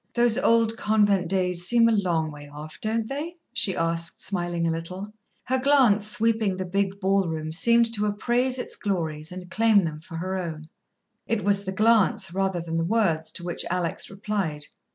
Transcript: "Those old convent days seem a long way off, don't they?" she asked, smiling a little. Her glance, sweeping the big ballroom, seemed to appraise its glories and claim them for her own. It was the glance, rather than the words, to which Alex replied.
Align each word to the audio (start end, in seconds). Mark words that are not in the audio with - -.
"Those 0.15 0.39
old 0.39 0.77
convent 0.77 1.27
days 1.29 1.63
seem 1.67 1.87
a 1.87 1.91
long 1.91 2.31
way 2.31 2.49
off, 2.49 2.81
don't 2.81 3.07
they?" 3.07 3.35
she 3.53 3.75
asked, 3.75 4.19
smiling 4.19 4.65
a 4.65 4.71
little. 4.71 5.13
Her 5.43 5.59
glance, 5.59 6.07
sweeping 6.07 6.57
the 6.57 6.65
big 6.65 6.99
ballroom, 6.99 7.51
seemed 7.51 7.93
to 7.93 8.07
appraise 8.07 8.57
its 8.57 8.75
glories 8.75 9.31
and 9.31 9.51
claim 9.51 9.83
them 9.83 10.01
for 10.01 10.15
her 10.17 10.35
own. 10.39 10.69
It 11.27 11.43
was 11.43 11.65
the 11.65 11.71
glance, 11.71 12.33
rather 12.33 12.59
than 12.61 12.77
the 12.77 12.83
words, 12.83 13.31
to 13.33 13.43
which 13.43 13.63
Alex 13.69 14.09
replied. 14.09 14.65